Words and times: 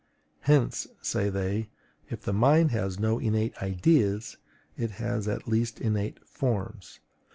Hence, 0.39 0.87
say 1.03 1.29
they, 1.29 1.69
if 2.09 2.21
the 2.21 2.33
mind 2.33 2.71
has 2.71 2.97
no 2.99 3.19
innate 3.19 3.53
IDEAS, 3.61 4.37
it 4.75 4.89
has 4.97 5.27
at 5.27 5.47
least 5.47 5.79
innate 5.79 6.25
FORMS. 6.27 6.99